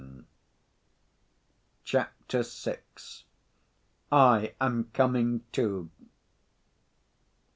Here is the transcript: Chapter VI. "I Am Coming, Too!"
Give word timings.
Chapter 1.83 2.41
VI. 2.41 2.79
"I 4.11 4.55
Am 4.59 4.89
Coming, 4.93 5.43
Too!" 5.51 5.91